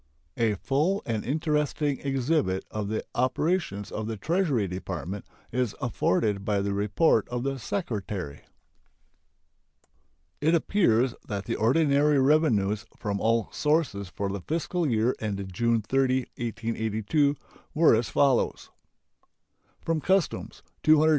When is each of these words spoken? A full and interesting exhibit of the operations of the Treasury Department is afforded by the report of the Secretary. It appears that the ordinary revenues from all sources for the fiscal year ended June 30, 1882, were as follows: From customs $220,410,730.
A 0.35 0.55
full 0.55 1.03
and 1.05 1.23
interesting 1.23 1.99
exhibit 1.99 2.65
of 2.71 2.87
the 2.87 3.05
operations 3.13 3.91
of 3.91 4.07
the 4.07 4.17
Treasury 4.17 4.67
Department 4.67 5.27
is 5.51 5.75
afforded 5.79 6.43
by 6.43 6.59
the 6.61 6.73
report 6.73 7.29
of 7.29 7.43
the 7.43 7.59
Secretary. 7.59 8.41
It 10.41 10.55
appears 10.55 11.13
that 11.27 11.45
the 11.45 11.55
ordinary 11.55 12.17
revenues 12.19 12.83
from 12.97 13.21
all 13.21 13.49
sources 13.51 14.09
for 14.09 14.27
the 14.29 14.41
fiscal 14.41 14.89
year 14.89 15.15
ended 15.19 15.53
June 15.53 15.83
30, 15.83 16.21
1882, 16.35 17.35
were 17.75 17.93
as 17.95 18.09
follows: 18.09 18.71
From 19.81 20.01
customs 20.01 20.63
$220,410,730. 20.83 21.09